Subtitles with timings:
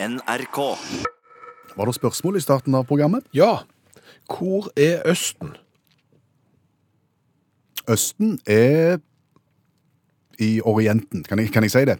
[0.00, 0.58] NRK.
[1.76, 3.24] Var det spørsmål i starten av programmet?
[3.34, 3.58] Ja.
[4.30, 5.56] Hvor er Østen?
[7.88, 8.98] Østen er
[10.38, 11.24] i Orienten.
[11.24, 11.98] Kan jeg, kan jeg si det?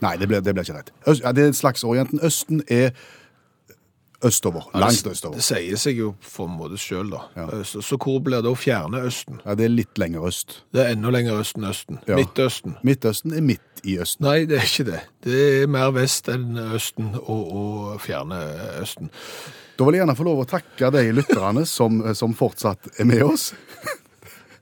[0.00, 0.92] Nei, det blir ikke rett.
[1.08, 2.20] Øst, ja, det er et slags Orienten.
[2.22, 2.90] Østen er
[4.24, 4.66] østover.
[4.74, 5.38] Langt østover.
[5.38, 7.22] Det sier seg jo for en måte sjøl, da.
[7.36, 7.46] Ja.
[7.66, 9.40] Så, så hvor blir det å Fjerne Østen?
[9.44, 10.60] Ja, det er litt lenger øst.
[10.74, 12.00] Det er enda lenger østen Østen.
[12.08, 12.18] Ja.
[12.20, 12.76] Midtøsten.
[12.86, 14.26] Midtøsten er midt i Østen.
[14.28, 15.00] Nei, det er ikke det.
[15.24, 18.42] Det er mer vest enn Østen og, og Fjerne
[18.82, 19.12] Østen.
[19.80, 23.24] Da vil jeg gjerne få lov å takke de lytterne som, som fortsatt er med
[23.24, 23.50] oss.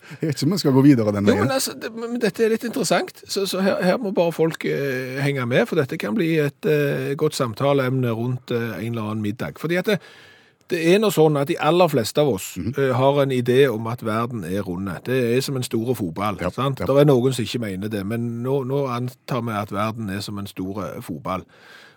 [0.08, 2.44] Jeg vet ikke om vi skal gå videre den Jo, men, altså, det, men dette
[2.44, 5.98] er litt interessant, så, så her, her må bare folk eh, henge med, for dette
[6.00, 9.60] kan bli et eh, godt samtaleemne rundt eh, en eller annen middag.
[9.60, 9.98] Fordi at det,
[10.72, 12.72] det er nå sånn at de aller fleste av oss mm.
[12.96, 14.98] har en idé om at verden er runde.
[15.06, 16.40] Det er som en stor fotball.
[16.40, 16.80] Ja, sant?
[16.80, 16.88] ja.
[16.88, 20.24] Det er noen som ikke mener det, men nå, nå antar vi at verden er
[20.24, 21.46] som en stor fotball.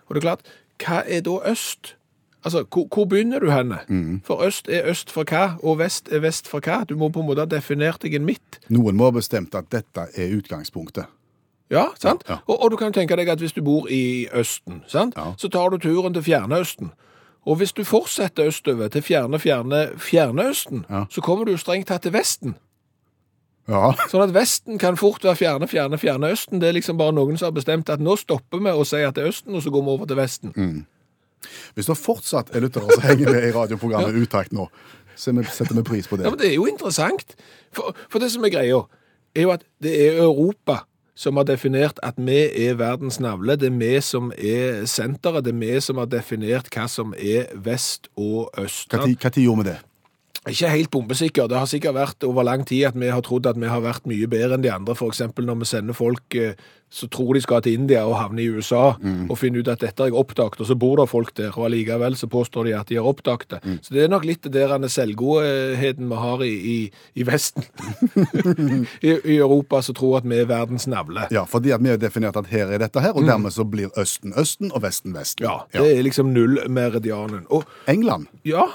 [0.08, 1.94] Og det er klart, hva er da øst?
[2.44, 3.78] Altså, hvor, hvor begynner du henne?
[3.88, 4.20] Mm.
[4.26, 6.80] For øst er øst for hva, og vest er vest for hva.
[6.88, 8.58] Du må på en måte ha definert deg en midt.
[8.68, 11.06] Noen må ha bestemt at dette er utgangspunktet.
[11.70, 12.24] Ja, sant?
[12.28, 12.40] Ja.
[12.46, 15.14] Og, og du kan tenke deg at hvis du bor i Østen, sant?
[15.16, 15.32] Ja.
[15.38, 16.90] så tar du turen til Fjerne-Østen.
[17.46, 21.04] Og hvis du fortsetter østover til fjerne, fjerne, Fjerne-Østen, Ja.
[21.10, 22.54] så kommer du strengt tatt til Vesten.
[23.70, 26.58] Ja, Sånn at Vesten kan fort være fjerne, fjerne, Fjerne-Østen.
[26.60, 29.14] Det er liksom bare noen som har bestemt at nå stopper vi å si at
[29.14, 30.52] det er Østen, og så går vi over til Vesten.
[30.56, 30.80] Mm.
[31.74, 34.68] Hvis det fortsatt er lyttere som henger med i radioprogrammet Utakt nå,
[35.16, 36.26] så setter vi pris på det.
[36.26, 37.36] Ja, men Det er jo interessant.
[37.74, 38.80] For, for det som er greia,
[39.34, 40.82] er jo at det er Europa
[41.14, 43.56] som har definert at vi er verdens navle.
[43.60, 45.44] Det er vi som er senteret.
[45.44, 48.92] Det er vi som har definert hva som er vest og øst.
[48.92, 49.78] Hva gjorde vi det?
[50.50, 51.46] Ikke helt bombesikker.
[51.46, 54.08] Det har sikkert vært over lang tid at vi har trodd at vi har vært
[54.10, 54.96] mye bedre enn de andre.
[55.06, 56.38] Eksempel når vi sender folk
[56.92, 60.02] så tror de skal til India og havne i USA, og finner ut at dette
[60.02, 62.90] har jeg oppdaget, og så bor det folk der, og allikevel så påstår de at
[62.92, 63.60] de har oppdaget det.
[63.80, 66.76] Så det er nok litt der selvgodheten vi har i, i,
[67.16, 67.64] i Vesten.
[69.08, 71.24] I, I Europa som tror at vi er verdens navle.
[71.32, 73.92] Ja, fordi at vi har definert at her er dette her, og dermed så blir
[73.98, 75.48] Østen Østen og Vesten Vesten.
[75.48, 77.46] Ja, det er liksom null-meridianen.
[77.48, 78.28] Og England.
[78.44, 78.68] Ja.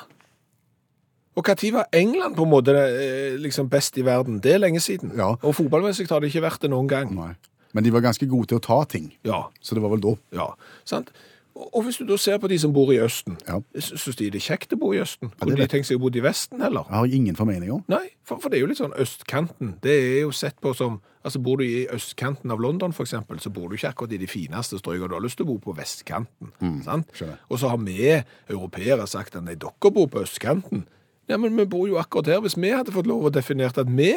[1.38, 4.40] Og når var England på en måte eh, liksom best i verden?
[4.42, 5.12] Det er lenge siden.
[5.16, 5.36] Ja.
[5.46, 7.14] Og fotballmessig har det ikke vært det noen gang.
[7.14, 7.36] Nei.
[7.78, 10.16] Men de var ganske gode til å ta ting, Ja, så det var vel da.
[10.34, 10.48] ja,
[10.88, 11.12] sant?
[11.58, 13.60] Og og hvis du da ser på de som bor i Østen, Ja.
[13.76, 15.32] syns de det er kjekt å bo i Østen?
[15.34, 16.86] Ja, Kunne de tenkt seg å bo i Vesten, heller?
[16.90, 17.84] Jeg har ingen formening om.
[17.90, 19.76] Nei, for, for det er jo litt sånn østkanten.
[19.82, 23.50] Det er jo sett på som Altså, bor du i østkanten av London, eksempel, så
[23.52, 25.10] bor du ikke akkurat i de fineste strøkene.
[25.10, 26.54] Du har lyst til å bo på vestkanten.
[26.86, 27.10] sant?
[27.10, 27.38] Mm, skjønner.
[27.52, 30.86] Og så har vi europeere sagt at nei, dere bor på østkanten.
[31.28, 32.44] Ja, men vi bor jo akkurat her.
[32.44, 34.14] Hvis vi hadde fått lov å definere at vi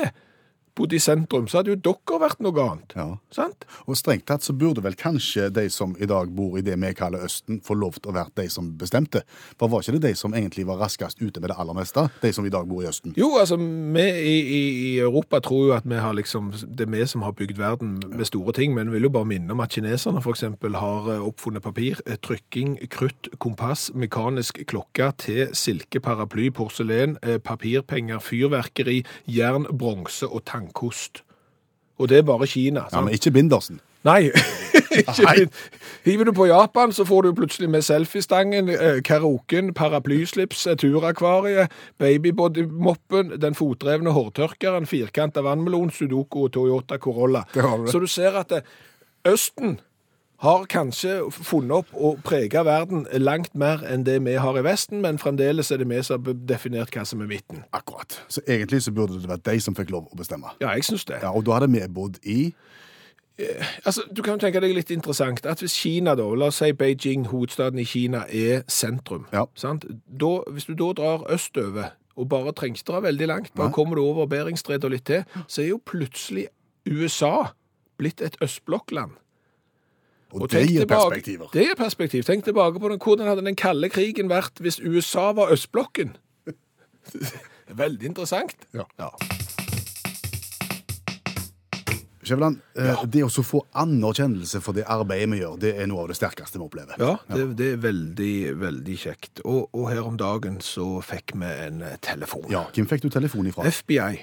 [0.81, 2.97] bodde i sentrum, så hadde jo dere vært noe annet.
[2.99, 3.07] Ja.
[3.35, 3.67] Sant?
[3.87, 6.93] Og strengt tatt så burde vel kanskje de som i dag bor i det vi
[6.97, 9.23] kaller Østen, få lov til å være de som bestemte.
[9.61, 12.07] For var ikke det de som egentlig var raskest ute med det aller meste?
[12.25, 13.15] De som i dag bor i Østen?
[13.21, 16.93] Jo, altså, vi i, i, i Europa tror jo at vi har liksom, det er
[16.95, 19.63] vi som har bygd verden med store ting, men vi vil jo bare minne om
[19.65, 26.01] at kineserne eksempel har eh, oppfunnet papir, eh, trykking, krutt, kompass, mekanisk klokke, te, silke,
[26.05, 31.25] paraply, porselen, eh, papirpenger, fyrverkeri, jern, bronse og tannkost.
[31.99, 32.81] Og det er bare Kina.
[32.93, 33.81] Ja, men ikke Bindersen.
[34.05, 34.31] Nei.
[36.05, 43.41] Hiver du på Japan, så får du plutselig med selfiestangen, eh, karaoken, paraplyslips, turakvariet, babybodymoppen,
[43.41, 47.45] den fotdrevne hårtørkeren, firkanta vannmelon, sudoku og Toyota Corolla.
[47.87, 48.63] Så du ser at eh,
[49.29, 49.81] Østen
[50.41, 55.03] har kanskje funnet opp og prega verden langt mer enn det vi har i Vesten,
[55.05, 57.65] men fremdeles er det vi som har definert hva som er midten.
[57.77, 58.17] Akkurat.
[58.33, 60.55] Så egentlig så burde det vært de som fikk lov å bestemme.
[60.63, 61.21] Ja, jeg synes det.
[61.23, 62.55] Ja, Og da hadde vi bodd i
[63.87, 66.73] Altså, Du kan jo tenke deg litt interessant at hvis Kina, da, la oss si
[66.77, 69.47] Beijing, hovedstaden i Kina, er sentrum Ja.
[69.55, 69.85] sant?
[70.07, 73.97] Da, Hvis du da drar østover, og bare trenger ikke dra veldig langt, bare kommer
[73.97, 76.49] du over Beringstredet og litt til, så er jo plutselig
[76.87, 77.53] USA
[77.99, 79.13] blitt et østblokkland.
[80.31, 81.51] Og, Og det gir perspektiver.
[81.53, 82.25] Det gir perspektiv.
[82.25, 86.17] Tenk tilbake på den, hvordan hadde den kalde krigen vært hvis USA var østblokken?
[87.83, 88.55] Veldig interessant.
[88.75, 88.87] Ja.
[88.99, 89.11] ja.
[92.21, 92.95] Skjæveland, ja.
[93.11, 96.61] det å få anerkjennelse for det arbeidet vi gjør, det er noe av det sterkeste
[96.61, 97.01] vi opplever.
[97.01, 99.41] Ja, det, det er veldig, veldig kjekt.
[99.43, 102.47] Og, og her om dagen så fikk vi en eh, telefon.
[102.53, 103.67] Ja, Hvem fikk du telefon ifra?
[103.67, 104.21] FBI.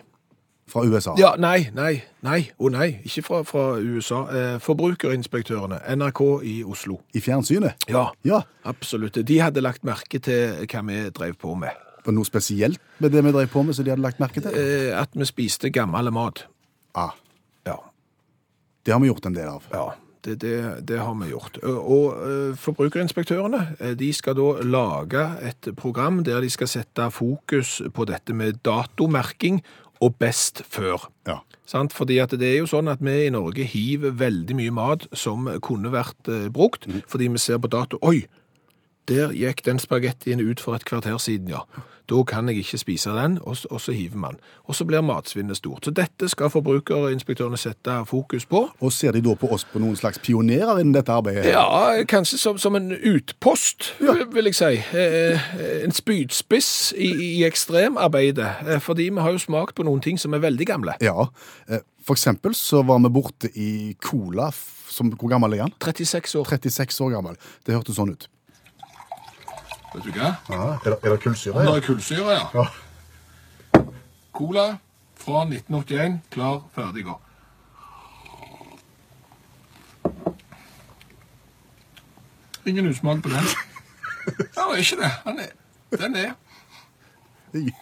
[0.67, 1.13] Fra USA?
[1.17, 4.25] Ja, nei, nei, nei, å nei, ikke fra, fra USA.
[4.35, 6.99] Eh, forbrukerinspektørene, NRK i Oslo.
[7.15, 7.87] I fjernsynet?
[7.87, 8.41] Ja, Ja.
[8.65, 9.13] absolutt.
[9.25, 11.71] De hadde lagt merke til hva vi drev på med.
[12.03, 14.41] Var det noe spesielt med det vi drev på med, som de hadde lagt merke
[14.43, 14.51] til?
[14.55, 16.43] Eh, at vi spiste gammel mat.
[16.95, 17.11] Ah,
[17.65, 17.77] Ja,
[18.85, 19.63] det har vi gjort en del av.
[19.73, 19.87] ja.
[20.27, 21.57] Det, det, det har vi gjort.
[21.63, 27.77] Og og forbrukerinspektørene eh, de skal da lage et program der de skal sette fokus
[27.95, 29.61] på dette med datomerking
[30.03, 31.09] og best før.
[31.27, 31.39] Ja.
[31.67, 31.93] Sant?
[31.95, 35.49] Fordi at det er jo sånn at vi i Norge hiver veldig mye mat som
[35.63, 38.25] kunne vært brukt, brukt, fordi vi ser på dato Oi,
[39.07, 41.65] der gikk den spagettien ut for et kvarter siden, ja.
[42.07, 44.37] Da kan jeg ikke spise den, og, og så hiver man.
[44.63, 45.83] Og så blir matsvinnet stort.
[45.85, 48.61] Så dette skal forbrukerinspektørene sette fokus på.
[48.79, 51.49] Og ser de da på oss på noen slags pionerer innen dette arbeidet?
[51.51, 51.65] Ja,
[52.07, 54.71] kanskje som, som en utpost, vil jeg si.
[54.95, 55.51] Eh,
[55.83, 58.53] en spydspiss i, i ekstremarbeidet.
[58.63, 60.95] Eh, fordi vi har jo smakt på noen ting som er veldig gamle.
[61.03, 61.27] Ja.
[61.67, 63.69] Eh, For eksempel så var vi borte i
[63.99, 64.47] Cola,
[64.87, 65.75] som, hvor gammel er han?
[65.83, 66.47] 36 år.
[66.55, 67.35] 36 år gammel.
[67.67, 68.29] Det hørtes sånn ut.
[69.93, 70.33] Vet du hva?
[70.49, 71.63] er, det, er det kullsyre?
[71.63, 72.47] Det er kullsyre, ja.
[72.53, 73.83] Ja.
[74.37, 74.65] Cola
[75.17, 77.15] fra 1981, klar, ferdig, gå.
[82.67, 83.47] Ingen usmak på den.
[84.27, 85.11] Ja, det er ikke det.
[85.25, 85.51] Den er,
[85.97, 86.31] den er.
[87.53, 87.73] Ingen,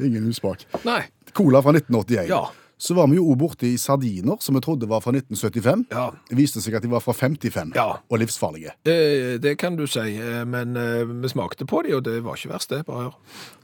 [0.00, 0.66] ingen usmak.
[0.84, 1.04] Nei.
[1.32, 2.28] Cola fra 1981.
[2.28, 2.42] Ja.
[2.78, 5.84] Så var vi jo òg borte i sardiner, som vi trodde var fra 1975.
[5.94, 6.08] Ja.
[6.28, 8.00] Det viste seg at de var fra 55, Ja.
[8.10, 8.72] og livsfarlige.
[8.84, 12.34] Eh, det kan du si, eh, men eh, vi smakte på de, og det var
[12.36, 13.14] ikke verst det, bare hør.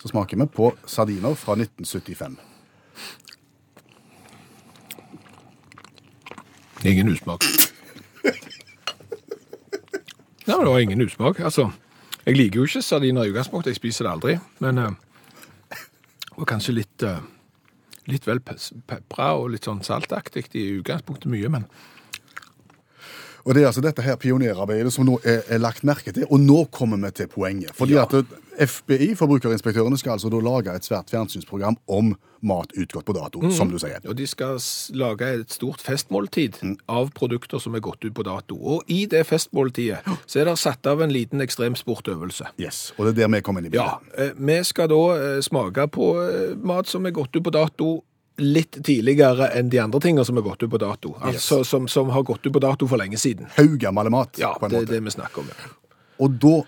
[0.03, 2.37] Så smaker vi på sardiner fra 1975.
[6.85, 7.43] Ingen usmak.
[10.47, 11.41] Nei, men det var ingen usmak.
[11.45, 11.69] Altså,
[12.27, 14.95] jeg liker jo ikke sardiner i utgangspunktet, jeg spiser det aldri, men eh,
[15.71, 17.21] det var kanskje litt, eh,
[18.09, 21.67] litt vel pepra og litt sånn saltaktig i utgangspunktet mye, men
[23.51, 26.39] Og det er altså dette her pionerarbeidet som nå er, er lagt merke til, og
[26.39, 27.75] nå kommer vi til poenget.
[27.75, 28.05] Fordi Ja.
[28.07, 32.13] at eh, FBI, forbrukerinspektørene, skal altså da lage et svært fjernsynsprogram om
[32.47, 33.51] mat utgått på dato, mm.
[33.51, 33.99] som du sier.
[34.07, 34.61] Og de skal
[34.95, 38.55] lage et stort festmåltid av produkter som er gått ut på dato.
[38.55, 42.53] Og i det festmåltidet så er det satt av en liten ekstremsportøvelse.
[42.61, 44.15] Yes, Og det er der vi kommer inn i bildet.
[44.15, 47.91] Ja, vi skal da eh, smake på eh, mat som er gått ut på dato
[48.39, 51.15] litt tidligere enn de andre tingene som har gått ut på dato.
[51.21, 53.47] Altså som, som har gått ut på dato for lenge siden.
[53.57, 55.49] Haugammel mat, Ja, på en det er det vi snakker om.
[55.49, 55.73] ja.
[56.21, 56.61] Og da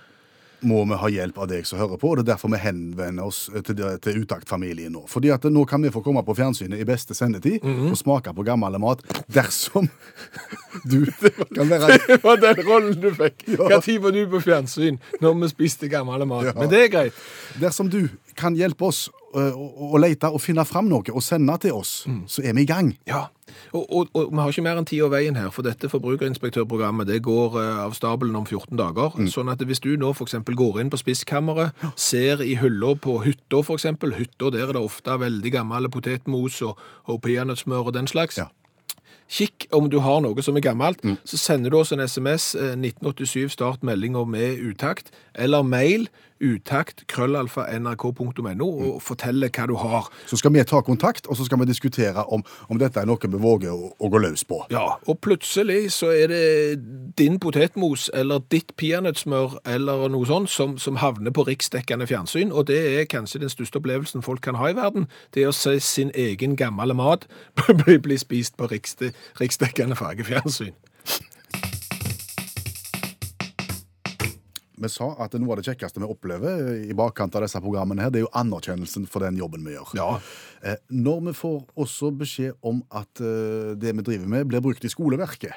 [0.63, 3.25] må vi ha hjelp av deg som hører på, og det er derfor vi henvender
[3.27, 5.01] oss til, til Utakt-familien nå.
[5.11, 7.89] Fordi at nå kan vi få komme på fjernsynet i beste sendetid Mhm.
[7.91, 9.89] og smake på gammel mat dersom
[10.93, 11.07] du
[11.55, 13.43] kan være Det var den rollen du fikk.
[13.49, 13.67] Ja.
[13.73, 16.45] Hva tid var du på fjernsyn når vi spiste gammel mat?
[16.45, 16.53] Ja.
[16.61, 17.15] Men det er greit.
[17.59, 18.07] Dersom du
[18.39, 22.23] kan hjelpe oss å å lete og finne fram noe og sende til oss, Mm.
[22.29, 22.93] så er vi i gang.
[23.07, 23.27] Ja,
[23.73, 27.07] og, og, og vi har ikke mer enn tid og veien her, for dette forbrukerinspektørprogrammet
[27.07, 29.17] det går eh, av stabelen om 14 dager.
[29.29, 30.35] Sånn at hvis du nå f.eks.
[30.47, 33.85] går inn på spisskammeret, ser i hylla på hytta f.eks.,
[34.17, 36.79] hytta der er det ofte veldig gammel potetmos og,
[37.09, 38.39] og peanøttsmør og den slags.
[38.41, 38.49] Ja.
[39.33, 42.75] Kikk om du har noe som er gammelt, så sender du oss en SMS eh,
[42.77, 46.09] 1987 start meldinger med utakt, eller mail
[46.43, 50.11] utakt krøllalfa nrk.no og fortelle hva du har.
[50.27, 53.31] Så skal vi ta kontakt, og så skal vi diskutere om, om dette er noe
[53.33, 54.63] vi våger å, å gå løs på.
[54.75, 56.43] Ja, og plutselig så er det
[57.19, 62.69] din potetmos eller ditt peanøttsmør eller noe sånt som, som havner på riksdekkende fjernsyn, og
[62.71, 65.79] det er kanskje den største opplevelsen folk kan ha i verden, det er å se
[65.83, 67.29] sin egen gamle mat
[67.85, 70.75] bli, bli spist på riksdekkende fargefjernsyn.
[74.83, 78.11] Vi sa at noe av det kjekkeste vi opplever i bakkant av disse programmene, her,
[78.15, 79.93] det er jo anerkjennelsen for den jobben vi gjør.
[79.99, 80.09] Ja.
[80.63, 84.85] Eh, Når vi får også beskjed om at eh, det vi driver med, blir brukt
[84.85, 85.55] i skoleverket,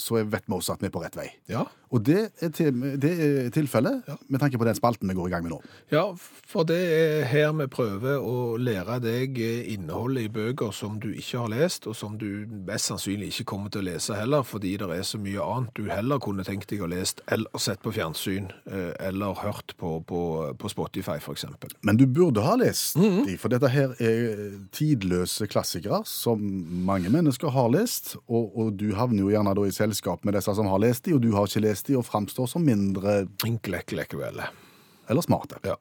[0.00, 1.28] så vet vi også at vi er på rett vei.
[1.50, 1.66] Ja.
[1.90, 5.32] Og det er, til, det er tilfellet med tanke på den spalten vi går i
[5.32, 5.58] gang med nå.
[5.90, 6.04] Ja,
[6.46, 11.42] for det er her vi prøver å lære deg innholdet i bøker som du ikke
[11.42, 14.90] har lest, og som du mest sannsynlig ikke kommer til å lese heller, fordi det
[14.94, 18.48] er så mye annet du heller kunne tenkt deg å lest, eller sett på fjernsyn,
[18.70, 20.22] eh, eller hørt på, på,
[20.58, 21.74] på Spotify eksempel.
[21.86, 26.40] Men du burde ha lest de, for dette her er tidløse klassikere som
[26.86, 30.54] mange mennesker har lest, og, og du havner jo gjerne da i selskap med disse
[30.54, 34.46] som har lest de, og du har ikke lest de, og framstår som mindre Inklekkelekvele.
[35.10, 35.58] eller smarte.
[35.66, 35.76] Ja.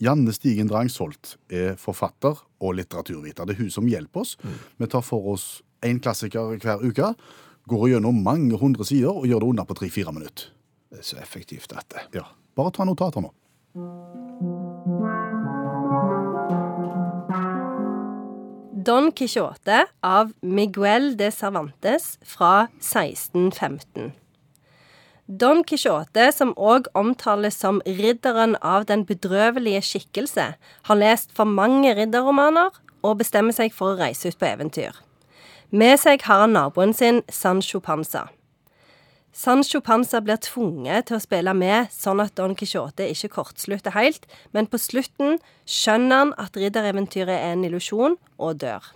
[0.00, 3.46] Janne Stigen Drangsholt er forfatter og litteraturviter.
[3.46, 4.36] Det er hun som hjelper oss.
[4.80, 7.12] Vi tar for oss én klassiker hver uke,
[7.68, 10.48] går gjennom mange hundre sider og gjør det unna på tre-fire minutter.
[10.90, 12.02] Det er så effektivt dette.
[12.16, 12.24] Ja.
[12.56, 13.30] Bare ta notater nå.
[18.90, 24.08] Don Quijote av Miguel de Cervantes fra 1615.
[25.26, 30.46] Don Quijote, som òg omtales som ridderen av den bedrøvelige skikkelse,
[30.88, 32.74] har lest for mange ridderromaner
[33.06, 34.98] og bestemmer seg for å reise ut på eventyr.
[35.70, 38.26] Med seg har han naboen sin Sancho Panza.
[39.32, 44.26] Sancho Panza blir tvunget til å spille med, sånn at Don Quijote ikke kortslutter helt,
[44.52, 45.38] men på slutten
[45.70, 48.90] skjønner han at riddereventyret er en illusjon, og dør.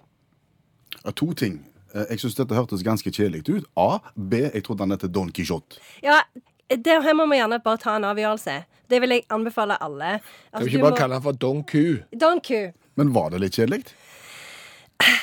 [1.05, 1.61] Ja, To ting.
[1.95, 3.65] Eh, Jeg syns dette hørtes ganske kjedelig ut.
[3.77, 4.01] A.
[4.17, 4.35] B.
[4.53, 5.79] Jeg trodde han het Don Quijote.
[6.03, 6.23] Ja,
[6.69, 8.65] det her må vi gjerne bare ta en avgjørelse.
[8.91, 10.19] Det vil jeg anbefale alle.
[10.19, 12.03] Kan Altså, vi ikke bare må- kalle han for Don Q?
[12.19, 12.73] Don Q.
[12.97, 13.85] Men var det litt kjedelig?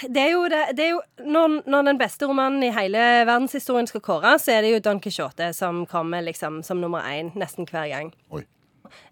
[0.01, 3.87] Det er jo, det, det er jo når, når den beste romanen i hele verdenshistorien
[3.89, 7.69] skal kåres, så er det jo Don Quijote som kommer liksom som nummer én nesten
[7.69, 8.11] hver gang.
[8.33, 8.43] Oi.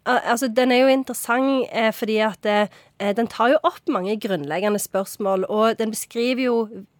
[0.10, 4.18] Al altså, Den er jo interessant eh, fordi at eh, den tar jo opp mange
[4.20, 6.56] grunnleggende spørsmål, og den beskriver jo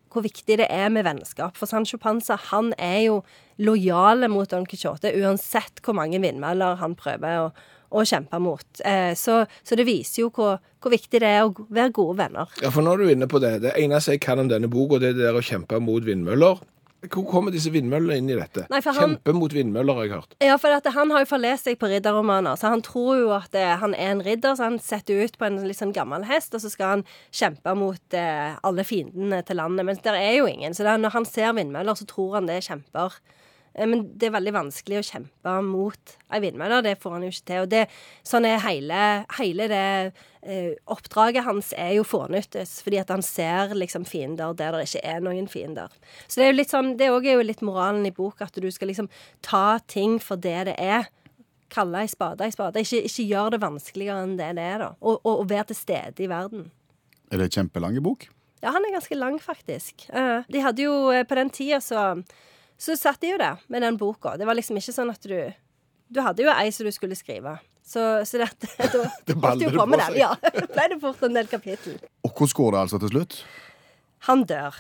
[0.10, 1.58] hvor viktig det er med vennskap.
[1.58, 3.20] For Sancho Panza han er jo
[3.62, 7.52] lojale mot Don Quijote uansett hvor mange vindmøller han prøver å,
[7.92, 8.66] å kjempe mot.
[8.86, 12.50] Eh, så, så det viser jo hvor, hvor viktig det er å være gode venner.
[12.64, 13.56] Ja, for nå er du inne på det.
[13.66, 16.62] Det eneste jeg kan om denne boka, det er det der å kjempe mot vindmøller.
[17.00, 18.66] Hvor kommer disse vindmøllene inn i dette?
[18.68, 20.34] Nei, han- Kjempe mot vindmøller, har jeg hørt.
[20.44, 23.56] Ja, for at han har jo forlest seg på ridderromaner, så han tror jo at
[23.56, 26.52] eh, han er en ridder, så han setter ut på en litt sånn gammel hest,
[26.54, 29.88] og så skal han kjempe mot eh, alle fiendene til landet.
[29.88, 32.52] Men det er jo ingen, så det er, når han ser vindmøller, så tror han
[32.52, 33.16] det er kjemper.
[33.80, 36.82] Eh, Men det er veldig vanskelig å kjempe mot ei vindmølle.
[36.84, 37.62] Det får han jo ikke til.
[37.64, 37.84] Og det,
[38.28, 39.04] sånn er hele,
[39.38, 39.84] hele det
[40.44, 45.06] eh, oppdraget hans er jo fånyttes, fordi at han ser liksom fiender der det ikke
[45.14, 45.94] er noen fiender.
[46.28, 48.60] Så det er jo litt sånn, det òg er jo litt moralen i bok, at
[48.60, 49.10] du skal liksom
[49.46, 51.08] ta ting for det det er.
[51.70, 52.82] Kalle ei spade ei spade.
[52.82, 54.92] Ikke, ikke gjør det vanskeligere enn det det er, da.
[55.00, 56.70] Og, og, og være til stede i verden.
[57.30, 58.26] Er det en kjempelang bok?
[58.64, 60.08] Ja, han er ganske lang, faktisk.
[60.10, 60.96] Eh, de hadde jo
[61.30, 62.08] På den tida så,
[62.80, 64.38] så satt de jo der med den boka.
[64.40, 65.52] Det var liksom ikke sånn at du
[66.10, 67.60] Du hadde jo ei som du skulle skrive.
[67.86, 70.16] Så, så dette, da Det holdt jo på med den.
[70.18, 70.32] Ja,
[70.76, 72.00] ble det fort en del kapittel.
[72.26, 73.36] Og hvordan går det altså til slutt?
[74.30, 74.78] Han dør.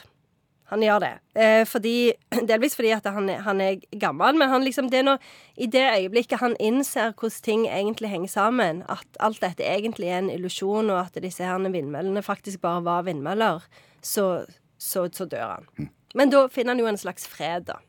[0.69, 1.11] Han gjør det.
[1.33, 2.13] Eh, fordi,
[2.49, 5.85] delvis fordi at han, han er gammel, men han liksom, det er når, i det
[5.95, 10.93] øyeblikket han innser hvordan ting egentlig henger sammen, at alt dette egentlig er en illusjon,
[10.93, 13.65] og at disse her vindmøllene faktisk bare var vindmøller,
[14.05, 14.45] så,
[14.77, 15.89] så, så dør han.
[16.17, 17.81] Men da finner han jo en slags fred, da.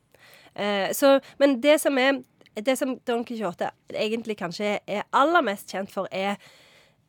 [0.54, 2.22] Eh, så, men det som er
[2.60, 6.36] Det som Don Quijote egentlig kanskje er aller mest kjent for, er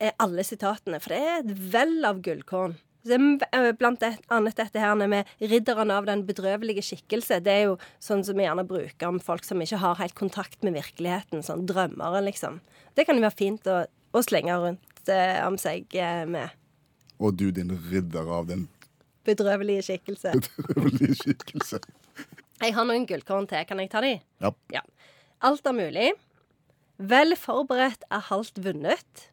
[0.02, 2.76] er alle sitatene, for det er et vell av gullkorn.
[3.06, 7.44] Eh, Blant det- annet dette her med 'ridderen av den bedrøvelige skikkelse'.
[7.44, 10.64] Det er jo sånn som vi gjerne bruker om folk som ikke har helt kontakt
[10.64, 11.42] med virkeligheten.
[11.44, 12.62] Sånn drømmere, liksom.
[12.96, 16.50] Det kan jo være fint å, å slenge rundt eh, om seg eh, med.
[17.20, 18.70] Og du, din ridder av den
[19.24, 20.32] Bedrøvelige skikkelse.
[20.42, 21.80] bedrøvelige skikkelse.
[22.62, 23.66] Jeg har noen gullkorn til.
[23.66, 24.16] Kan jeg ta de?
[24.44, 24.52] Ja.
[24.74, 24.84] Ja.
[25.42, 26.12] Alt er mulig.
[27.02, 29.28] Vel forberedt er halvt vunnet.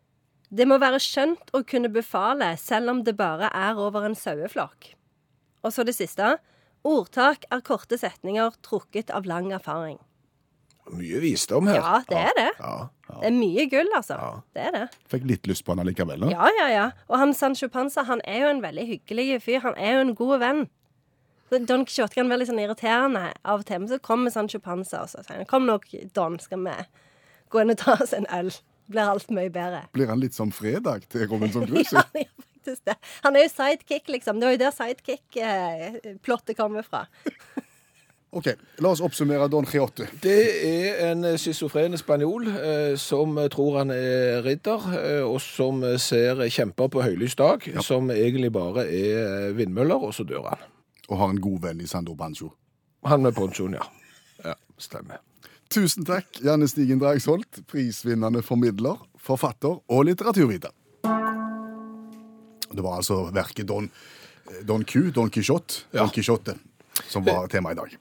[0.48, 4.94] Det må være skjønt å kunne befale, selv om det bare er over en saueflokk.
[5.60, 6.38] Og så det siste.
[6.88, 9.98] Ordtak er korte setninger trukket av lang erfaring.
[10.88, 11.82] Mye visdom her.
[11.82, 12.46] Ja, det er det.
[12.62, 12.74] Ja,
[13.10, 13.16] ja.
[13.18, 14.16] Det er mye gull, altså.
[14.56, 14.84] Det er det.
[15.12, 16.24] Fikk litt lyst på han allikevel.
[16.24, 16.30] Da.
[16.32, 16.86] Ja, ja, ja.
[17.10, 19.60] Og han Sancho Panza han er jo en veldig hyggelig fyr.
[19.66, 20.62] Han er jo en god venn.
[21.48, 24.60] Så Don Quijote kan være litt sånn irriterende av og til, men så kommer Sancho
[24.60, 25.86] Panza og så sier han, Kom nok,
[26.16, 26.74] Don, skal vi
[27.48, 28.50] gå inn og ta oss en øl.
[28.88, 29.82] Blir alt mye bedre.
[29.96, 32.04] Blir han litt som fredag til Robinson Ja, Crusoe?
[32.14, 32.94] ja, ja, faktisk det.
[33.24, 34.40] Han er jo sidekick, liksom.
[34.40, 37.06] Det var jo der sidekick-plottet kommer fra.
[38.38, 38.48] OK,
[38.84, 40.04] la oss oppsummere Don Quijote.
[40.20, 46.42] Det er en schizofren spanjol eh, som tror han er ridder, eh, og som ser
[46.52, 50.66] kjemper på høylys dag, som egentlig bare er eh, vindmøller, og så dør han.
[51.08, 52.50] Og har en god venn i Sandor Bancho.
[53.08, 53.84] Han med ponchoen, ja.
[54.44, 55.22] Ja, stemmer.
[55.72, 60.72] Tusen takk, Janne Stigen Dragsholt, prisvinnende formidler, forfatter og litteraturviter.
[62.68, 63.88] Det var altså verket Don,
[64.68, 66.02] Don Q, Don Quijote, Ja.
[66.04, 66.54] Don Quijote,
[67.08, 67.96] som var tema i dag.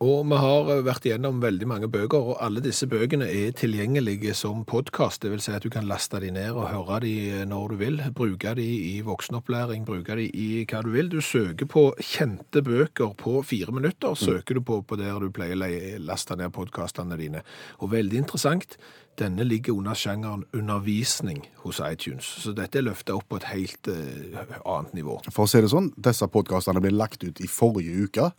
[0.00, 4.32] Og vi har eh, vært igjennom veldig mange bøker, og alle disse bøkene er tilgjengelige
[4.32, 5.26] som podkast.
[5.28, 8.00] Vil si at du kan laste de ned og høre de eh, når du vil.
[8.16, 11.12] Bruke de i voksenopplæring, bruke de i hva du vil.
[11.12, 14.16] Du søker på kjente bøker på fire minutter.
[14.16, 15.68] Søker du på, på der du pleier å
[16.08, 17.44] laste ned podkastene dine.
[17.84, 18.78] Og veldig interessant,
[19.20, 22.26] denne ligger under sjangeren undervisning hos iTunes.
[22.42, 25.18] Så dette er løfta opp på et helt uh, annet nivå.
[25.28, 28.30] For å si det sånn, disse podkastene ble lagt ut i forrige uke,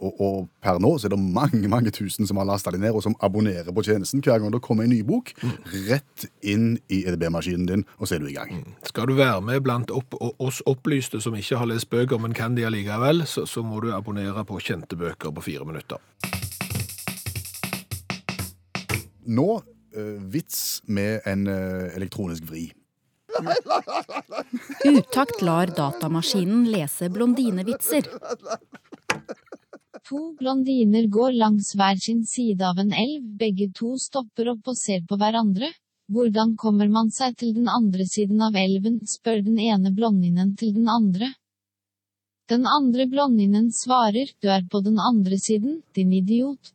[0.00, 2.96] og, og per nå så er det mange mange tusen som har lasta dem ned,
[2.96, 5.34] og som abonnerer på tjenesten hver gang det kommer en ny bok.
[5.88, 8.64] Rett inn i EDB-maskinen din, og så er du i gang.
[8.88, 12.56] Skal du være med blant opp, oss opplyste som ikke har lest bøker, men kan
[12.56, 16.00] de allikevel, så, så må du abonnere på kjente bøker på fire minutter.
[19.30, 19.60] Nå
[20.32, 22.70] vits med en eh, elektronisk vri.
[24.84, 28.08] Utakt lar datamaskinen lese blondinevitser.
[30.10, 34.78] To blondiner går langs hver sin side av en elv, begge to stopper opp og
[34.78, 35.70] ser på hverandre.
[36.10, 40.74] Hvordan kommer man seg til den andre siden av elven, spør den ene blondinen til
[40.74, 41.30] den andre.
[42.50, 46.72] Den andre blondinen svarer, du er på den andre siden, din idiot.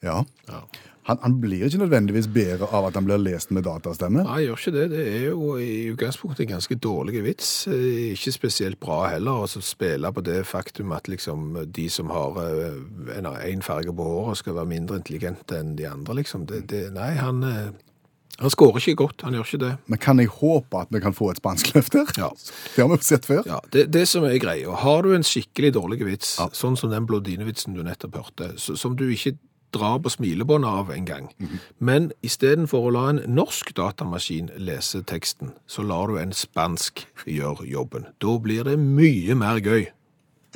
[0.00, 0.22] Ja.
[1.06, 4.24] Han, han blir ikke nødvendigvis bedre av at han blir lest med datastemme.
[4.26, 4.86] Nei, jeg gjør ikke det.
[4.90, 7.50] Det er jo i utgangspunktet en ganske dårlig vits.
[7.70, 12.10] Eh, Ikke spesielt bra heller å så spille på det faktum at liksom de som
[12.10, 12.40] har
[13.14, 16.46] én en farge på håret skal være mindre intelligente enn de andre, liksom.
[16.50, 17.70] Det, det, nei, han, eh,
[18.42, 19.22] han skårer ikke godt.
[19.28, 19.72] Han gjør ikke det.
[19.86, 22.10] Men kan jeg håpe at vi kan få et spansk løft der?
[22.18, 22.32] Ja.
[22.74, 23.46] Det har vi sett før.
[23.46, 26.50] Ja, det, det som er greia, har du en skikkelig dårlig vits, Ja.
[26.52, 29.36] sånn som den blodinevitsen du nettopp hørte, så, som du ikke
[29.78, 31.28] drar på smilebåndet av en gang,
[31.78, 37.68] men istedenfor å la en norsk datamaskin lese teksten, så lar du en spansk gjøre
[37.70, 38.10] jobben.
[38.22, 39.90] Da blir det mye mer gøy.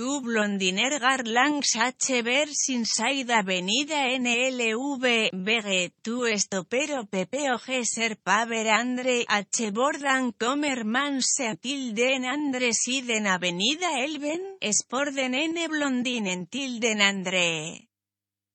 [0.01, 5.05] Du blondiner garlangs HB sin side avenida NLV
[5.47, 8.39] BG tu estopero PPOG G serpa
[8.79, 17.03] Andre H bordan comer man se tilden Andre siden avenida Elven Sporden N blondinen tilden
[17.03, 17.90] Andre.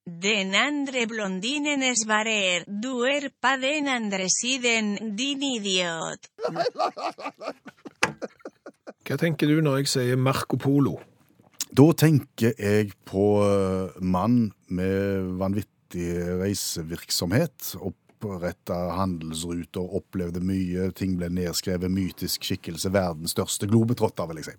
[0.06, 6.30] Den andre blondinen svarer, du er pa den andre siden, din idiot.
[9.02, 11.00] Hva tenker du når jeg sier Marco Polo?
[11.74, 17.74] Da tenker jeg på eh, mann med vanvittig reisevirksomhet.
[17.82, 21.90] Oppretta handelsruter, opplevde mye, ting ble nedskrevet.
[21.90, 24.58] Mytisk skikkelse, verdens største globetrotter, vil jeg si.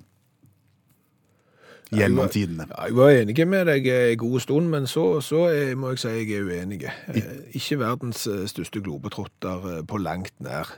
[1.94, 2.66] Gjennom tidene.
[2.72, 6.00] Ja, jeg var enig med deg en god stund, men så, så er, må jeg
[6.02, 6.80] si jeg er uenig.
[7.14, 10.72] Eh, Ikke verdens eh, største globetrotter eh, på langt nær.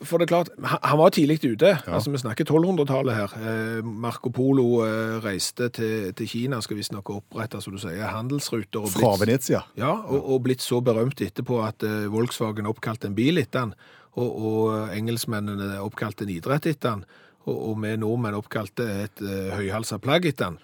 [0.00, 1.70] For det er klart, han var tidlig ute.
[1.90, 3.32] Altså, Vi snakker 1200-tallet her.
[3.82, 4.80] Marco Polo
[5.24, 8.84] reiste til, til Kina, skal visstnok opprette som du sier, handelsruter.
[8.86, 9.60] og Fra blitt- Venezia.
[9.76, 13.74] Ja, og, og blitt så berømt etterpå at Volkswagen oppkalte en bil etter han,
[14.14, 17.04] og, og engelskmennene oppkalte en idrett etter han,
[17.46, 20.58] og, vi nordmenn oppkalte et uh, høyhalsa plagg etter han.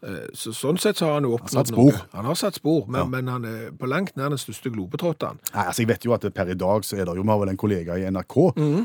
[0.00, 1.94] Eh, så, sånn sett så har han jo oppnådd noe.
[2.12, 3.06] Han har satt spor, men, Ja.
[3.06, 5.40] men han er på langt nær den største globetrotteren.
[5.54, 7.38] Nei, altså Jeg vet jo at per i dag så er det jo vi har
[7.40, 8.36] vel en kollega i NRK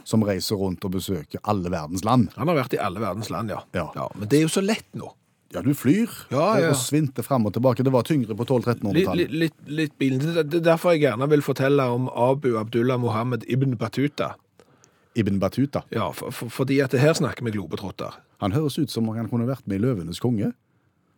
[0.09, 2.31] som reiser rundt og besøker alle verdens land.
[2.35, 3.61] Han har vært i alle verdens land, ja.
[3.77, 4.07] Ja.
[4.17, 5.11] Men det er jo så lett nå.
[5.53, 6.73] Ja, du flyr Ja, og- ja.
[6.73, 7.83] svinter fram og tilbake.
[7.83, 9.15] Det var tyngre på Litt, 1200-1300-tallet.
[9.29, 10.17] litt, litt, litt bilen.
[10.17, 14.33] Det er derfor jeg gjerne vil fortelle om Abu Abdullah Mohammed ibn Battuta.
[15.15, 15.83] Ibn Battuta.
[15.93, 18.19] Ja, for, for, fordi at det her snakker vi globetrotter.
[18.41, 20.53] Han høres ut som om han kunne vært med i Løvenes konge.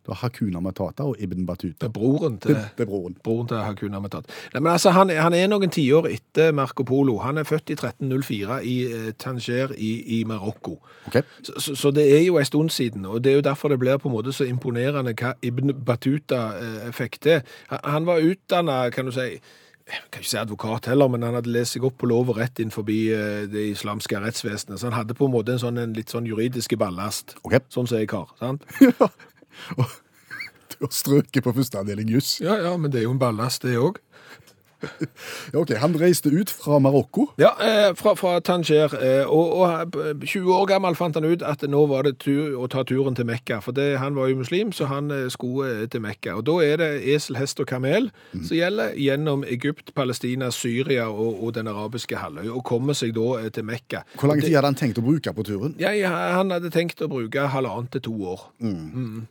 [0.06, 2.54] Det var Hakuna Matata og Ibn er broren til...
[2.54, 3.16] Det, det er broren.
[3.24, 4.30] Broren til Hakuna Matata.
[4.54, 7.16] Nei, men altså, han, han er noen tiår etter Marco Polo.
[7.24, 10.76] Han er født i 1304 i eh, Tanger i, i Marokko.
[11.08, 11.26] Okay.
[11.42, 13.80] Så, så, så det er jo en stund siden, og det er jo derfor det
[13.82, 17.42] blir på en måte så imponerende hva Ibn Battuta eh, fikk til.
[17.74, 19.40] Han, han var utdannet, kan du si,
[19.86, 22.40] jeg kan ikke si advokat heller, men han hadde lest seg opp på lov og
[22.40, 25.94] rett innenfor eh, det islamske rettsvesenet, så han hadde på en måte en, sånn, en
[25.94, 27.60] litt sånn juridiske ballast, Ok.
[27.70, 28.66] sånn som jeg har, sant?
[30.76, 32.34] Du har strøket på første avdeling juss.
[32.42, 34.02] Ja, ja, men det er jo en ballast det også.
[35.52, 37.28] Ja, ok, Han reiste ut fra Marokko.
[37.40, 38.92] Ja, eh, fra, fra Tanger.
[39.00, 42.56] Eh, og, og eh, 20 år gammel fant han ut at nå var det tur,
[42.60, 43.60] å ta turen til Mekka.
[43.64, 46.36] For det, han var jo muslim, så han eh, skulle eh, til Mekka.
[46.40, 51.40] Og da er det esel, hest og kamel som gjelder gjennom Egypt, Palestina, Syria og,
[51.44, 52.50] og den arabiske halvøy.
[52.56, 54.04] Og kommer seg da eh, til Mekka.
[54.18, 55.76] Hvor lang tid hadde han tenkt å bruke på turen?
[55.82, 55.92] Ja,
[56.36, 58.46] han hadde tenkt å bruke halvannet til to år.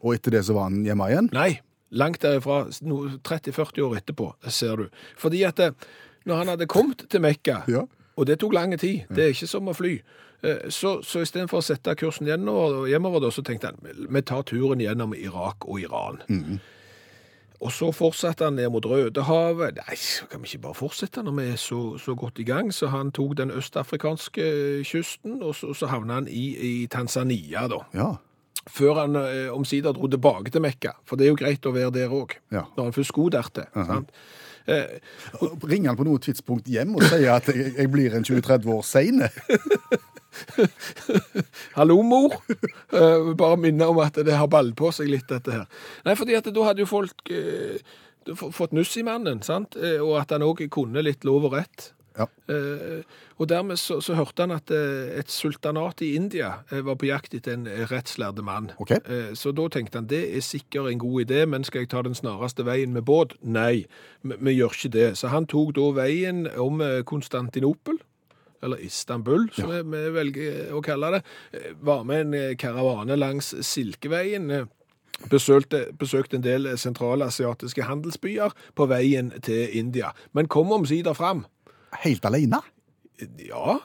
[0.02, 1.30] Og etter det så var han hjemme igjen?
[1.36, 1.56] Nei,
[1.95, 4.86] langt derifra, 30-40 år etterpå, ser du.
[5.17, 5.71] Fordi at eh,
[6.27, 7.86] når han hadde kommet til Mekka, Ja.
[8.17, 9.95] og det tok lang tid, det er ikke som å fly,
[10.43, 13.77] eh, så, så istedenfor å sette kursen hjemover, hjemover da, så tenkte han,
[14.10, 16.21] vi tar turen gjennom Irak og Iran.
[17.63, 19.77] Og så fortsatte han ned mot Rødehavet.
[19.79, 22.67] Nei, så kan vi ikke bare fortsette når vi er så, så godt i gang?
[22.75, 24.43] Så han tok den østafrikanske
[24.86, 28.10] kysten, og så, så havna han i, i Tanzania, da Ja.
[28.69, 30.95] Før han eh, omsider dro tilbake til Mekka.
[31.06, 32.65] For det er jo greit å være der òg, Ja.
[32.78, 33.67] når han først skulle dertil.
[33.73, 34.10] sant?
[34.67, 34.97] Eh,
[35.62, 38.82] Ringer han på noe tidspunkt hjem og sier at jeg, jeg blir en 20-30 år
[38.88, 39.28] seine?
[41.75, 42.34] Hallo, mor!
[42.91, 45.65] Eh, bare minne om at det har ball på seg litt, dette her.
[46.08, 47.78] Nei, fordi at da hadde jo folk eh,
[48.34, 49.78] f- fått nuss i mannen, sant?
[49.78, 51.91] Eh, og at han òg kunne litt lov og rett.
[52.15, 52.28] Ja.
[52.49, 53.04] Eh,
[53.36, 57.10] og dermed så, så hørte han at eh, et sultanat i India eh, var på
[57.10, 58.71] jakt etter en rettslærde mann.
[58.80, 59.01] Okay.
[59.04, 62.04] Eh, så da tenkte han det er sikkert en god idé, men skal jeg ta
[62.06, 63.36] den snareste veien med båt?
[63.43, 63.86] Nei,
[64.23, 65.10] vi, gjør ikke det.
[65.19, 67.99] Så han tok da veien om Konstantinopel,
[68.63, 71.21] eller Istanbul, som vi, vi velger å kalle det.
[71.86, 74.69] Var med en karavane langs Silkeveien.
[75.32, 81.45] Besøkte, besøkte en del sentralasiatiske handelsbyer på veien til India, men kom omsider fram.
[82.03, 82.60] Helt alene?
[83.39, 83.79] Ja,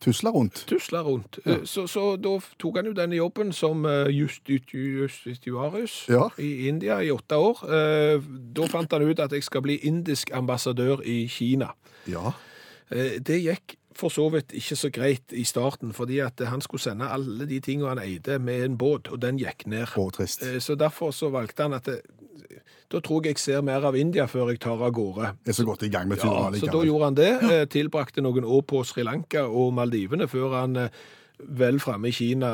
[0.00, 0.64] Tusla rundt?
[0.66, 1.38] tusla rundt.
[1.44, 1.58] Ja.
[1.68, 6.30] Så, så da tok han jo denne jobben som eh, justitiarius Ja.
[6.38, 7.60] i India i åtte år.
[7.68, 8.22] Eh,
[8.54, 11.72] Da fant han ut at jeg skal bli indisk ambassadør i Kina.
[12.08, 12.32] Ja.
[12.90, 16.80] Eh, Det gikk for så vidt ikke så greit i starten, fordi at han skulle
[16.80, 19.86] sende alle de tingene han eide med en båt, og den gikk ned.
[19.96, 20.42] Å, trist.
[20.42, 22.00] Eh, Så derfor så valgte han at det,
[22.90, 25.32] da tror jeg jeg ser mer av India før jeg tar av gårde.
[25.46, 27.30] Er så godt i gang med turen Ja, så da gjorde han det.
[27.42, 30.88] eh, Tilbrakte noen år på Sri Lanka og Maldivene før han eh,
[31.38, 32.50] vel framme i Kina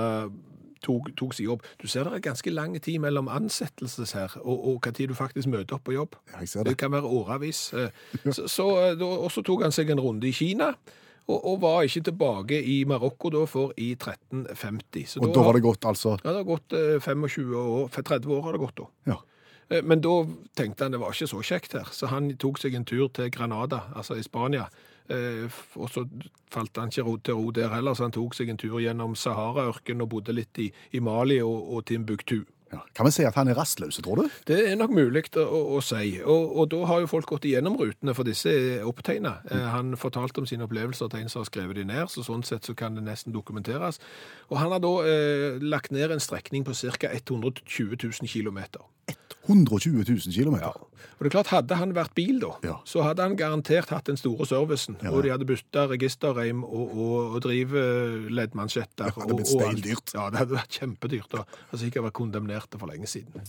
[0.86, 1.62] tok, tok seg jobb.
[1.80, 5.16] Du ser det er ganske lang tid mellom ansettelses her og, og hva tid du
[5.18, 6.14] faktisk møter opp på jobb.
[6.34, 6.78] Ja, jeg ser Det det.
[6.84, 7.72] kan være åravis.
[7.74, 7.88] Eh,
[8.30, 8.68] Så, så,
[9.00, 10.74] da, og så tok han seg en runde i Kina.
[11.26, 15.06] Og, og var ikke tilbake i Marokko da for i 1350.
[15.10, 16.12] Så Og da var det godt, altså.
[16.22, 18.86] ja, det har gått eh, 25 år, 30 år har det gått da.
[19.10, 19.16] Ja.
[19.70, 20.24] Eh, Men da
[20.56, 23.30] tenkte han det var ikke så kjekt her, så han tok seg en tur til
[23.30, 24.68] Granada, altså i Spania.
[25.08, 26.06] Eh, Og så
[26.50, 30.02] falt han ikke til ro der heller, så han tok seg en tur gjennom Sahara-ørken
[30.02, 32.44] og bodde litt i, i Mali og, og Timbuktu.
[32.72, 32.80] Ja.
[32.98, 34.30] Kan vi si at han er rastløs, tror du?
[34.48, 37.46] Det er nok mulig å, å, å si, og, og da har jo folk gått
[37.46, 39.46] igjennom rutene, for disse er opptegnet.
[39.54, 42.42] Eh, Han fortalte om sine opplevelser til en som har skrevet de ned, så sånn
[42.42, 44.00] sett så kan det nesten dokumenteres.
[44.50, 47.12] Og han har da eh, lagt ned en strekning på ca.
[47.14, 48.82] 120 000 kilometer.
[49.46, 50.56] 120 000 km.
[50.60, 50.72] Ja.
[51.16, 52.74] Og det er klart, Hadde han vært bil, da, Ja.
[52.84, 54.96] så hadde han garantert hatt den store servicen.
[55.02, 55.10] Ja.
[55.14, 57.84] Og de hadde bytta registerreim og, og, og drive
[58.30, 59.04] leddmansjetter.
[59.12, 60.12] Det hadde blitt steindyrt.
[60.18, 61.38] Ja, det hadde vært kjempedyrt.
[61.38, 63.46] Og sikkert vært kondemnerte for lenge siden.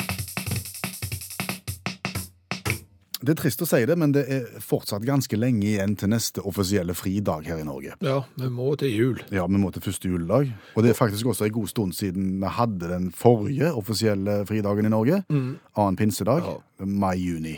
[3.28, 6.40] Det er trist å si det, men det er fortsatt ganske lenge igjen til neste
[6.48, 7.98] offisielle fridag her i Norge.
[8.00, 9.20] Ja, vi må til jul.
[9.36, 10.54] Ja, vi må til første juledag.
[10.78, 14.88] Og det er faktisk også en god stund siden vi hadde den forrige offisielle fridagen
[14.88, 15.26] i Norge.
[15.28, 16.48] Annen pinsedag.
[16.48, 16.88] Ja.
[16.88, 17.58] Mai-juni.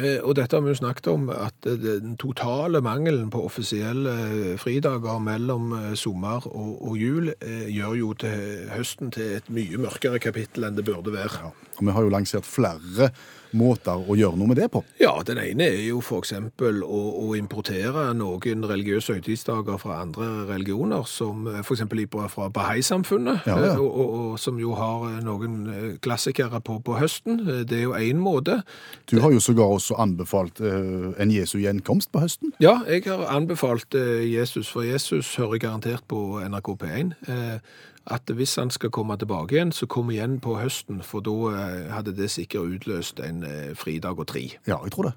[0.00, 4.12] Eh, Og dette har vi jo snakket om, at eh, den totale mangelen på offisielle
[4.28, 10.20] eh, fridager mellom sommer og, og jul gjør jo til høsten til et mye mørkere
[10.20, 11.48] kapittel enn det burde være.
[11.48, 11.52] Ja.
[11.78, 13.12] Og vi har jo lansert flere
[13.52, 14.82] måter å gjøre noe med det på.
[15.00, 21.04] Ja, den ene er jo eksempel å, å importere noen religiøse høytidsdager fra andre religioner,
[21.06, 21.70] som f.eks.
[21.76, 23.72] eksempel i- fra Bahai-samfunnet, Ja, ja.
[23.74, 27.40] eh, og, og, og som jo har eh, noen eh, klassikere på, på høsten.
[27.48, 28.62] Eh, Det er jo en måte.
[29.10, 32.52] Du har jo sågar også anbefalt uh, en Jesu gjenkomst på høsten.
[32.60, 37.58] Ja, jeg har anbefalt uh, Jesus, for Jesus hører garantert på NRK P1, eh,
[38.06, 41.92] at hvis han skal komme tilbake igjen, så kom igjen på høsten, for da eh,
[41.92, 44.48] hadde det sikkert utløst en eh, fridag og tre.
[44.66, 45.14] Ja, jeg tror det.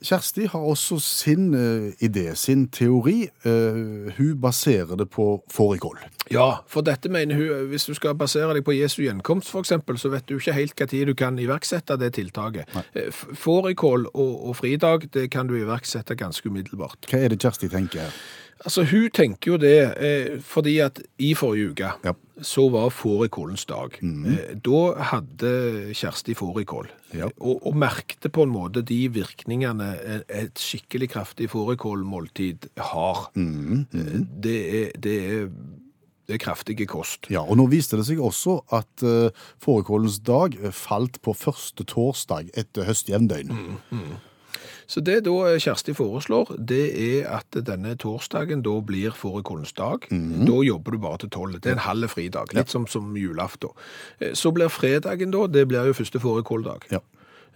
[0.00, 3.28] Kjersti har også sin uh, idé, sin teori.
[3.44, 5.98] Uh, hun baserer det på fårikål.
[6.32, 10.08] Ja, for dette mener hun, hvis du skal basere deg på Jesu gjenkomst eksempel, så
[10.08, 12.70] vet du ikke helt hva tid du kan iverksette det tiltaket.
[12.94, 17.10] Eh, Fårikål og, og fridag, det kan du iverksette ganske umiddelbart.
[17.10, 18.22] Hva er det Kjersti tenker her?
[18.60, 22.12] Altså, hun tenker jo det, eh, fordi at i forrige uke, Ja.
[22.42, 23.94] så var fårikålens dag.
[24.02, 27.30] Eh, da hadde Kjersti fårikål, Ja.
[27.40, 33.30] og, og merkte på en måte de virkningene et- skikkelig kraftig fårikålmåltid har.
[33.34, 35.48] Eh, Det er, det er,
[36.28, 37.30] det er kraftige kost.
[37.30, 41.82] Ja, og nå viste det seg også at uh, fårikålens dag eh, falt på første
[41.84, 43.50] torsdag etter høstjevndøgn.
[44.90, 50.08] Så det da Kjersti foreslår, det er at denne torsdagen da blir fårikålens dag.
[50.10, 51.60] Da jobber du bare til tolv.
[51.62, 53.70] Det er en halv fridag, litt som, som julaften.
[54.18, 56.88] Eh, Så blir fredagen da, det blir jo første fårikåldag.
[56.90, 56.98] Ja.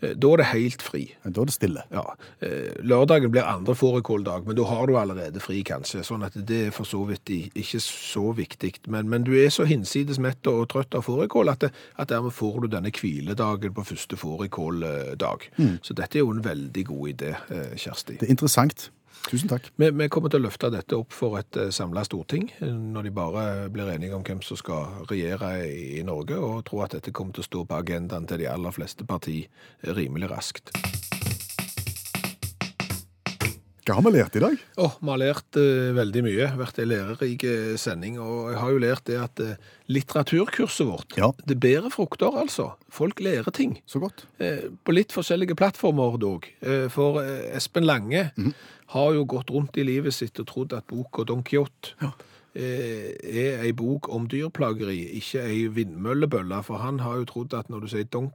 [0.04, 1.02] Eh, Da er det helt fri.
[1.24, 1.82] Da er det stille.
[1.92, 2.04] Ja,
[2.40, 6.04] eh, Lørdagen blir andre fårikåldag, men da har du allerede fri, kanskje.
[6.04, 8.74] Sånn at det er for så vidt ikke så viktig.
[8.88, 12.32] Men, men du er så hinsides mett og trøtt av fårikål at, det- at dermed
[12.32, 15.48] får du denne hviledagen på første fårikåldag.
[15.82, 18.18] Så dette er jo en veldig god idé, eh, Kjersti.
[18.18, 18.90] Det er interessant.
[19.24, 19.70] Tusen takk.
[19.80, 23.08] Vi, vi kommer til å løfte dette opp for et uh, samla storting, eh, når
[23.08, 27.14] de bare blir enige om hvem som skal regjere i, Norge, og tror at dette
[27.16, 30.74] kommer til å stå på agendaen til de aller fleste parti eh, rimelig raskt.
[33.84, 34.54] Hva har vi lært i dag?
[34.80, 38.70] Åh, vi har lært uh, veldig mye, vært en lærerik eh, sending, og jeg har
[38.72, 39.50] jo lært det at uh,
[39.92, 41.28] litteraturkurset vårt, Ja.
[41.44, 42.70] det bærer frukter altså.
[42.88, 43.74] Folk lærer ting.
[43.84, 44.24] Så godt.
[44.40, 46.48] Uh, på litt forskjellige plattformer dog.
[46.64, 48.30] Eh, for eh, Espen Lange
[48.92, 52.12] har jo gått rundt i livet sitt og trodd at boka Don Quijote ja.
[52.54, 57.84] er ei bok om dyrplageri, ikke ei vindmøllebølle, for han har jo trodd at når
[57.84, 58.32] du sier Don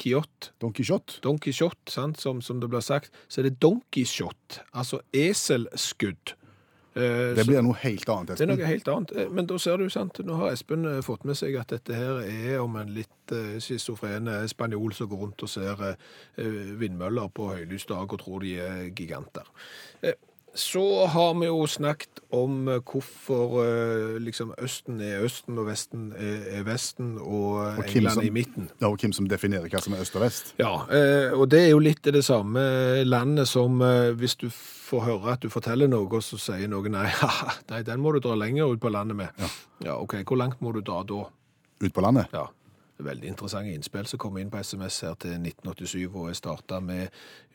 [0.00, 1.20] Quijote Don Quijote.
[1.22, 2.20] Don Quijote, sant?
[2.20, 6.34] Som, som det blir sagt, så er det Don shot, altså eselskudd.
[6.96, 8.36] Eh, Det blir noe helt annet.
[8.38, 9.12] det er noe helt annet.
[9.16, 11.94] Eh, Men da ser du, sant, nå har Espen eh, fått med seg at dette
[11.94, 13.10] her er om en litt
[13.58, 15.96] schizofrene spanjol som går rundt og ser
[16.36, 19.48] vindmøller på høylys dag og tror de er giganter.
[20.54, 25.66] Eh, Så har vi jo snakket om eh, hvorfor eh, liksom Østen er Østen og
[25.66, 28.70] Vesten er, Vesten og, Og hvem England som- i midten.
[28.80, 30.54] Ja, og hvem som definerer hva som er øst og vest.
[30.58, 35.04] Ja, eh, og det er jo litt det samme landet som eh, hvis du får
[35.04, 37.10] høre at du forteller noe, og så sier noen nei,
[37.70, 39.28] nei, den må du dra lenger ut på landet med.
[39.82, 39.96] Ja.
[39.98, 41.24] ok, hvor langt må du dra da?
[41.82, 42.26] Ut på landet.
[42.32, 42.46] Ja,
[43.02, 47.08] veldig interessante innspill som kom inn på SMS her til 1987, og jeg starta med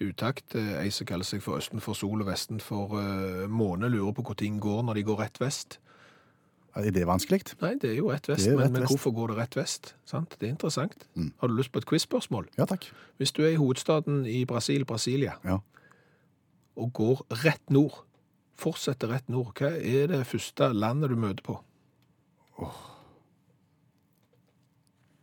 [0.03, 0.55] utakt.
[0.59, 4.11] Eh, Ei som kaller seg for Østen for sol og Vesten for uh, måne, lurer
[4.17, 5.79] på hvor ting går når de går rett vest.
[6.75, 7.41] Er det vanskelig?
[7.63, 9.93] Nei, det er jo rett vest, men, rett men hvorfor går det rett vest?
[10.07, 10.35] Sant?
[10.39, 11.07] Det er interessant.
[11.41, 12.51] Har du lyst på et quiz-spørsmål?
[12.59, 12.85] Ja takk.
[13.17, 15.57] Hvis du er i hovedstaden i Brasil, Brasilia, Ja.
[16.77, 18.03] og går rett nord,
[18.59, 21.57] fortsetter rett nord, hva er det første landet du møter på?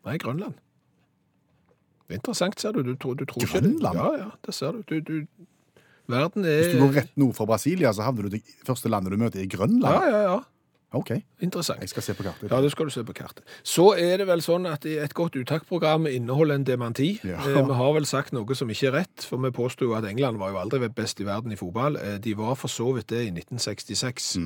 [0.07, 0.55] Nei, Grønland.
[2.09, 2.83] Er interessant, ser du.
[2.87, 3.73] Du, tror- du tror ikke det.
[3.75, 3.97] Grønland?
[3.99, 4.83] Ja, ja, det ser du.
[4.87, 5.27] du, du
[6.09, 9.11] verden er Hvis du går rett nord fra Brasilia, så havner du det første landet
[9.11, 9.83] du møter i Grønland.
[9.91, 10.37] Ja, ja, ja.
[10.95, 11.11] OK,
[11.43, 11.81] Interessant.
[11.83, 12.47] jeg skal se på kartet.
[12.49, 13.43] Ja, det skal du se på kartet.
[13.67, 17.09] Så er det vel sånn at et godt uttaksprogram inneholder en dementi.
[17.27, 17.41] Ja.
[17.43, 20.39] Eh, Vi har vel sagt noe som ikke er rett, for vi påsto at England
[20.39, 21.99] var jo aldri best i verden i fotball.
[21.99, 24.37] Eh, De var for så vidt det i 1966,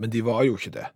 [0.00, 0.86] men de var jo ikke det.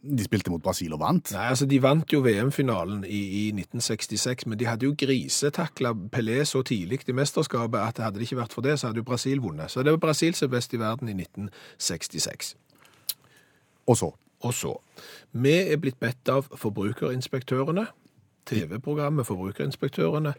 [0.00, 1.32] De spilte mot Brasil og vant.
[1.36, 6.38] Nei, altså De vant jo VM-finalen i, i 1966, men de hadde jo grisetakla Pelé
[6.48, 9.42] så tidlig i mesterskapet at hadde det ikke vært for det, så hadde jo Brasil
[9.44, 9.68] vunnet.
[9.70, 12.54] Så det var Brasil som er best i verden i 1966.
[13.86, 14.72] Og så Og så,
[15.32, 17.82] vi er blitt bedt av forbrukerinspektørene,
[18.48, 20.32] TV-programmet Forbrukerinspektørene,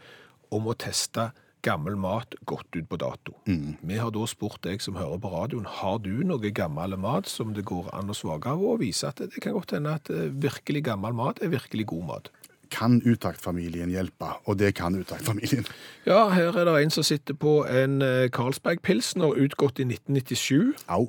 [0.51, 1.27] om å teste
[1.65, 3.35] gammel mat gått ut på dato.
[3.81, 7.53] Vi har da spurt deg som hører på radioen, har du noe gammel mat som
[7.53, 10.29] det går an å svake av, og vise at det kan godt hende at eh,
[10.31, 12.31] virkelig gammel mat er virkelig god mat.
[12.71, 15.67] Kan uttaktfamilien hjelpe, og det kan uttaktfamilien.
[16.05, 20.73] Ja, her er det en som sitter på en eh, Carlsberg-pilsner utgått i 1997.
[20.87, 21.07] Au.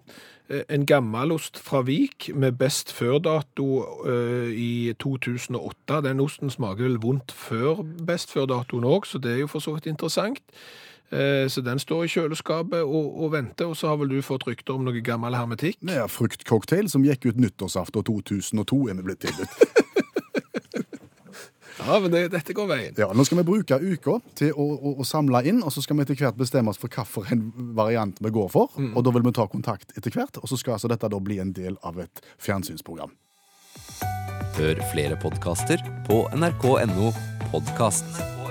[0.50, 6.00] Eh, En gammelost fra Vik med best før-dato eh, i 2008.
[6.04, 9.78] Den osten smaker vel vondt før best før-datoen òg, så det er jo for så
[9.78, 10.42] vidt interessant.
[11.52, 14.78] Så den står i kjøleskapet og, og venter, og så har vel du fått rykter
[14.78, 15.76] om noe gammel hermetikk?
[15.84, 19.82] Er fruktcocktail som gikk ut nyttårsaften 2002, er vi blitt tilbudt.
[21.78, 22.98] Ja, men det, dette går veien.
[23.00, 25.98] Ja, nå skal vi bruke uka til å, å, å samle inn, og så skal
[25.98, 28.74] vi etter hvert bestemme oss for hvilken variant vi går for.
[28.92, 31.40] Og da vil vi ta kontakt etter hvert, og så skal altså dette da bli
[31.42, 33.14] en del av et fjernsynsprogram.
[34.58, 37.08] Hør flere podkaster på nrk.no
[37.54, 38.41] podkast.